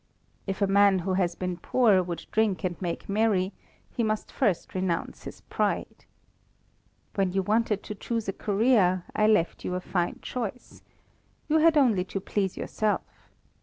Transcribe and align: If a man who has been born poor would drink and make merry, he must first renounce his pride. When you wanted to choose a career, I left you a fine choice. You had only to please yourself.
If 0.47 0.63
a 0.63 0.67
man 0.67 0.97
who 1.05 1.13
has 1.13 1.35
been 1.35 1.53
born 1.53 1.61
poor 1.61 2.01
would 2.01 2.25
drink 2.31 2.63
and 2.63 2.75
make 2.81 3.07
merry, 3.07 3.53
he 3.91 4.01
must 4.01 4.31
first 4.31 4.73
renounce 4.73 5.25
his 5.25 5.41
pride. 5.41 6.05
When 7.13 7.31
you 7.33 7.43
wanted 7.43 7.83
to 7.83 7.93
choose 7.93 8.27
a 8.27 8.33
career, 8.33 9.03
I 9.15 9.27
left 9.27 9.63
you 9.63 9.75
a 9.75 9.79
fine 9.79 10.17
choice. 10.23 10.81
You 11.47 11.59
had 11.59 11.77
only 11.77 12.03
to 12.05 12.19
please 12.19 12.57
yourself. 12.57 13.03